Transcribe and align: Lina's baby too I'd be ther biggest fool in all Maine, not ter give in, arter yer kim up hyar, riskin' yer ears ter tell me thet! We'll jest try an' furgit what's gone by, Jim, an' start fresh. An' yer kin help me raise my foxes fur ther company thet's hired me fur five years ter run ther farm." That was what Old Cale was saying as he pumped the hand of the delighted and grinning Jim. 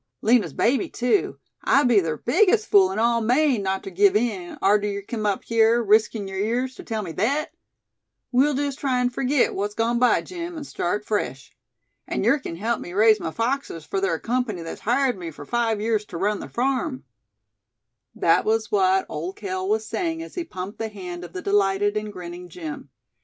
Lina's 0.23 0.51
baby 0.53 0.89
too 0.89 1.37
I'd 1.63 1.87
be 1.87 1.99
ther 1.99 2.17
biggest 2.17 2.65
fool 2.65 2.91
in 2.91 2.97
all 2.97 3.21
Maine, 3.21 3.61
not 3.61 3.83
ter 3.83 3.91
give 3.91 4.15
in, 4.15 4.57
arter 4.59 4.87
yer 4.87 5.03
kim 5.03 5.27
up 5.27 5.43
hyar, 5.47 5.83
riskin' 5.83 6.27
yer 6.27 6.37
ears 6.37 6.73
ter 6.73 6.81
tell 6.81 7.03
me 7.03 7.13
thet! 7.13 7.53
We'll 8.31 8.55
jest 8.55 8.79
try 8.79 8.99
an' 9.01 9.11
furgit 9.11 9.53
what's 9.53 9.75
gone 9.75 9.99
by, 9.99 10.23
Jim, 10.23 10.57
an' 10.57 10.63
start 10.63 11.05
fresh. 11.05 11.55
An' 12.07 12.23
yer 12.23 12.39
kin 12.39 12.55
help 12.55 12.79
me 12.81 12.93
raise 12.93 13.19
my 13.19 13.29
foxes 13.29 13.85
fur 13.85 14.01
ther 14.01 14.17
company 14.17 14.63
thet's 14.63 14.81
hired 14.81 15.19
me 15.19 15.29
fur 15.29 15.45
five 15.45 15.79
years 15.79 16.03
ter 16.05 16.17
run 16.17 16.39
ther 16.41 16.49
farm." 16.49 17.03
That 18.15 18.43
was 18.43 18.71
what 18.71 19.05
Old 19.07 19.35
Cale 19.35 19.69
was 19.69 19.85
saying 19.85 20.23
as 20.23 20.33
he 20.33 20.43
pumped 20.43 20.79
the 20.79 20.89
hand 20.89 21.23
of 21.23 21.31
the 21.33 21.43
delighted 21.43 21.95
and 21.95 22.11
grinning 22.11 22.49
Jim. 22.49 22.89